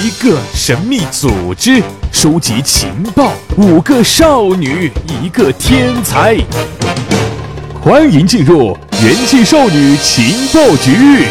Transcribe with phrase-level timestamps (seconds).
[0.00, 1.82] 一个神秘组织
[2.12, 6.36] 收集情报，五个少女，一个天才。
[7.82, 11.26] 欢迎进入元气少女情报局。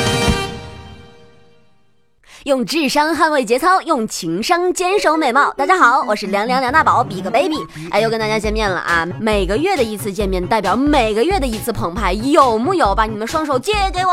[2.44, 5.52] 用智商捍卫节操，用情商坚守美貌。
[5.58, 7.58] 大家好，我是凉凉梁大宝比个 Baby。
[7.92, 9.06] 哎，又跟大家见面了啊！
[9.20, 12.96] 每个月的一次见面，代表每个月的一次澎湃，有木有？
[12.96, 14.12] 把你们双手借给我。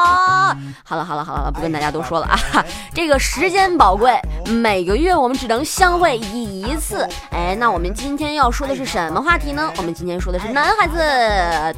[0.82, 2.64] 好了好了好了，不跟大家多说了啊！
[2.92, 4.10] 这个时间宝贵，
[4.46, 7.08] 每个月我们只能相会一次。
[7.30, 9.72] 哎，那我们今天要说的是什么话题呢？
[9.76, 10.96] 我们今天说的是男孩子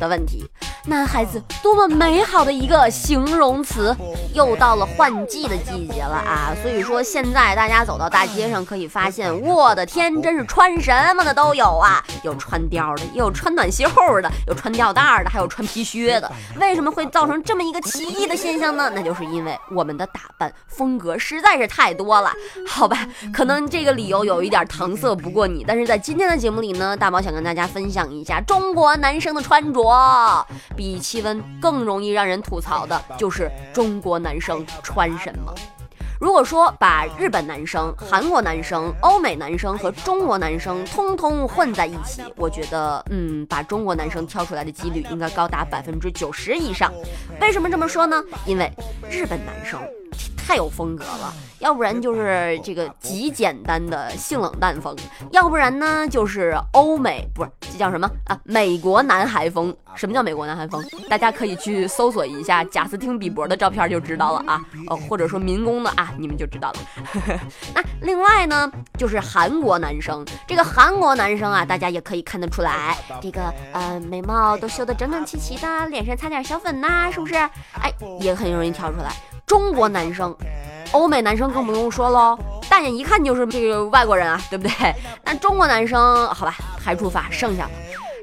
[0.00, 0.48] 的问题。
[0.88, 3.94] 男孩子多么美好的一个形容词！
[4.32, 13.84] 又到了换季的季节了啊，所以说现在大家走到大街上可以发现，我的天，真是穿什么的都有啊，有穿貂的，有穿短袖
[14.22, 16.30] 的，有穿吊带的，还有穿皮靴的。
[16.60, 18.88] 为什么会造成这么一个奇异的现象呢？
[18.94, 22.32] 那就是因为我们的打扮风格实在是太多了。
[22.68, 30.46] 好吧，可能这个理由有一点搪塞不过你，但是在今天的节目里呢，大宝想跟大家分享一下中国男生的穿着。
[30.76, 35.54] 比气温更容易让人吐槽的 就是中国男生穿什么。
[36.18, 46.90] 如果说把日本男生、韩国男生、欧美男生和中国男生通通混在一起，我觉得，嗯，把中国男生挑出来的几率应该高达百分之九十以上。
[47.38, 48.22] 为什么这么说呢？
[48.46, 48.72] 因为
[49.10, 49.78] 日本男生。
[50.46, 54.96] 太有风格了，要不然就是这个极简单的性冷淡风，
[55.32, 58.40] 要不然呢就是欧美，不是这叫什么啊？
[58.44, 59.76] 美国男孩风。
[59.96, 60.84] 什么叫美国男韩风？
[61.08, 66.78] 大家可以去搜索一下贾斯汀比伯的照片就知道了啊，哦，或者说民工的啊，你们就知道了。
[67.74, 77.34] 那另外呢，就是韩国男生，这个韩国男生啊，大家也可以看得出来，这个呃眉毛都修得整整齐齐的，脸上擦点小粉呐，是不是？
[77.34, 79.10] 哎，也很容易挑出来。
[79.46, 80.34] 中国男生，
[80.92, 82.38] 欧美男生更不用说喽，
[82.68, 84.94] 大眼一看就是这个外国人啊，对不对？
[85.24, 87.70] 那中国男生，好吧，排除法，剩下的。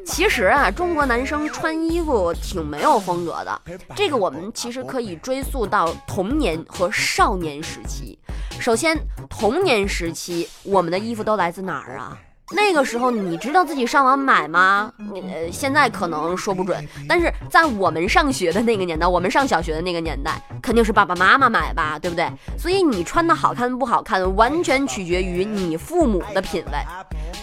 [0.05, 3.61] 其实啊，中国男生穿衣服挺没有风格的，
[3.95, 8.17] 这个我们其实可以追溯到童年和少年时期。
[8.59, 8.97] 首先，
[9.29, 12.17] 童年时期我们的衣服都来自哪儿啊？
[12.51, 14.91] 那个时候你知道自己上网买吗？
[15.13, 22.29] 呃，现在可能说不准，但是在我们上学的那个年代，我们上小学的那个年代，肯定是爸爸妈妈买吧，对不对？
[22.57, 26.71] 所以你穿的好看不好看，完全取决于你父母的品味。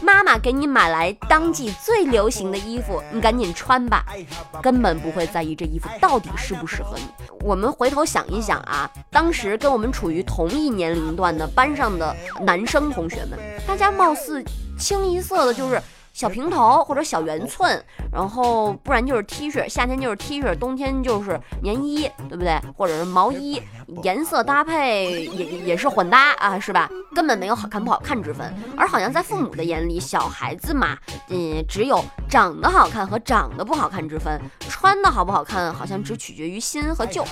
[0.03, 4.05] 妈妈给你买来当季最流行的衣服，你赶紧穿吧，
[4.63, 7.05] 根本不会在意这衣服到底适不适合你。
[7.41, 14.45] 我们回头想一想啊，当时跟我们处于同一年龄段的班上的男生同学们，大家貌似。
[14.81, 15.81] 清一色的就是
[16.13, 17.81] 小平头或者小圆寸，
[18.13, 22.59] 然后不然就是 T 恤，夏天就是 T 恤，冬天就是棉衣，对不对？
[22.77, 23.63] 或者是毛衣，
[24.03, 26.89] 颜色搭配也也是混搭啊，是吧？
[27.15, 28.53] 根本没有好看不好看之分。
[28.77, 30.97] 而好像在父母的眼里，小孩子嘛，
[31.29, 37.25] 嗯，只有长得好看和长得不好看之分，穿的好不好看好像只取决于新和旧。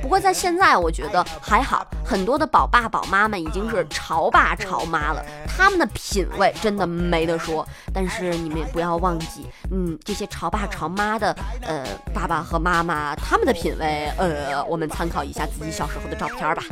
[0.00, 5.24] 不过在现在，我觉得还好，很多的宝爸宝妈们已经是潮爸潮妈了。
[5.56, 16.62] 他们的品味真的没得说，但是你们也不要忘记，嗯，这些潮爸潮妈的，呃，爸爸和妈妈他们的品味，呃，我们参考一下自己小时候我的照片吧，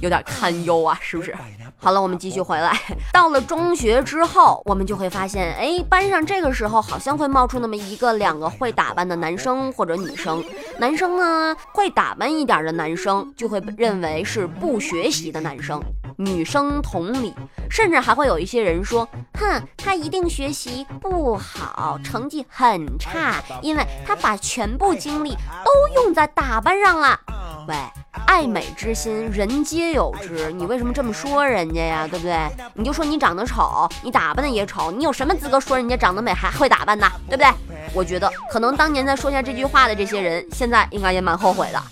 [0.00, 1.36] 有点堪忧啊，是不是？
[1.76, 2.78] 好了，我们继续回来，
[3.12, 10.42] 到了中学之后，我们就会发现，哎，班上这个时候好像会冒出那么一个两个会打扮的男生或者女生，
[10.78, 15.82] 男生呢会打扮一点的男生就会认为是不学习的男生。
[16.16, 17.34] 女生同理，
[17.68, 19.08] 甚至还会有一些人说
[19.40, 27.18] ：“哼，他一定学习不好，成绩很差，因为他把全部精力都用在打扮上了。”
[27.68, 27.74] 喂，
[28.26, 32.08] 爱美之心，人皆有之，你为什么这么说人家呀？
[32.08, 32.36] 对不对？
[32.74, 37.10] 你就说你长得丑，你打扮的也丑，你有什么资格说人家长得美还会打扮呢？
[37.28, 37.50] 对不对？
[37.94, 41.82] 我觉得可能当年在说下这句话的这些人，现在应该也蛮后悔的。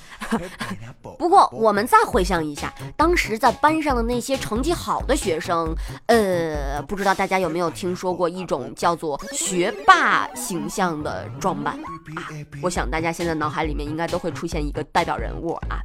[1.20, 5.74] 不过，我们再回想一下，当时在班上的那些成绩好的学生，
[6.06, 11.74] 呃，不知道大家有没有听说过一种叫做学霸形象的装扮
[12.16, 12.24] 啊？
[12.62, 15.78] 我想大家现在脑海里面应该都会出现一个代表人物啊。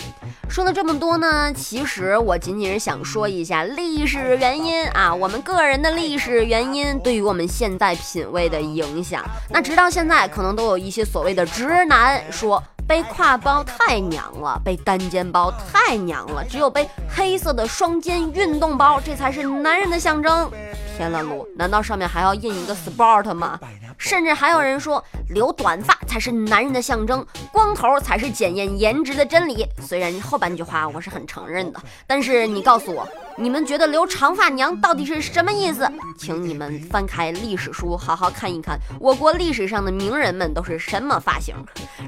[0.50, 9.22] 说了这么多呢，其实我仅仅是想说一下历史原因啊，我们个人的历史原因对于我们现在品味的影响。
[9.50, 12.64] 那直到现在，可能都有一些所谓的直男说。
[12.88, 20.52] 背挎包太娘了，背单肩包太娘了，只有背黑色的双肩运动包，这才是男人的象征。
[20.96, 23.60] 天了噜，难道上面还要印一个 sport 吗？
[23.98, 29.66] 甚至还有人说，留短发才是男人的象征，光头才是检验颜值的真理。
[29.82, 33.08] 虽然后半句话我是很承认的，但是你告诉我，
[33.38, 35.90] 你们觉得留长发娘到底是什么意思？
[36.18, 41.56] 请你们翻开历史书，好好看一看我国历史上的名人们都是什么发型，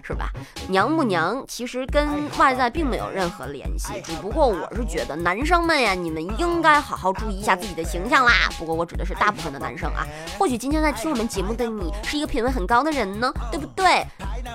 [0.03, 0.29] 是吧？
[0.67, 2.07] 娘不娘，其实跟
[2.37, 4.01] 外在并没有任何联系。
[4.03, 8.33] 只不过我是觉得男生们呀，你们应该好好注意一下自己的形象啦。
[8.59, 10.05] 不过我指的是大部分的男生啊，
[10.37, 14.05] 或许今天在听我们节目的你是一个品味很高的人呢，对不对？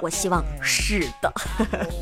[0.01, 1.33] 我希望是的。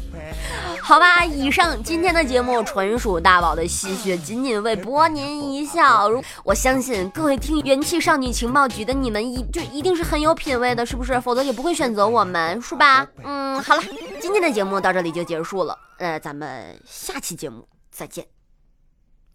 [0.81, 6.09] 好吧，以上今天的节目纯属大宝的戏谑，仅仅为博您一笑。
[6.11, 11.21] 如我相信各位听元气少女情报局的你们一就一定是很有品味的，是不是？
[11.21, 13.07] 否则也不会选择我们，是吧？
[13.25, 13.83] 嗯，好了，
[14.21, 15.77] 今天的节目到这里就结束了。
[15.99, 18.27] 呃，咱们下期节目再见，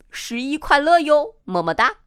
[0.10, 2.05] 十一快乐哟，么么哒。